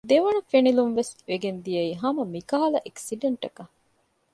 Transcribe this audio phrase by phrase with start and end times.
[0.09, 3.73] ދެވަނަ ފެނިލުންވެސް ވެގެން ދިޔައީ ހަމަ މިކަހަލަ އެކްސިޑެންޓަކަށް